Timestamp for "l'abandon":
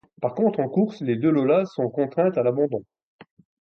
2.41-2.83